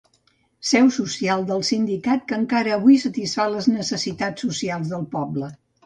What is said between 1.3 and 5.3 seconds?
del sindicat que encara avui satisfà les necessitats socials del